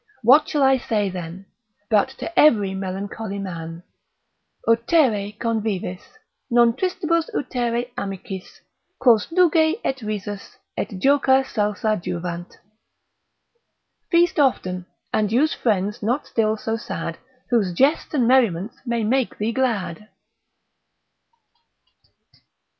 [0.23, 1.45] What shall I say, then,
[1.91, 3.83] but to every melancholy man,
[4.67, 6.01] Utere convivis,
[6.49, 8.61] non tristibus utere amicis,
[8.97, 12.57] Quos nugae et risus, et joca salsa juvant.
[14.09, 17.19] Feast often, and use friends not still so sad,
[17.51, 20.07] Whose jests and merriments may make thee glad.